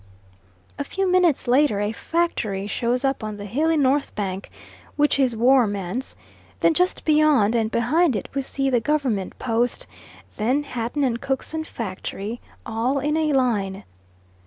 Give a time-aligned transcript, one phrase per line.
[0.79, 4.49] A few minutes later a factory shows up on the hilly north bank,
[4.95, 6.15] which is Woermann's;
[6.61, 9.85] then just beyond and behind it we see the Government Post;
[10.37, 13.83] then Hatton and Cookson's factory, all in a line.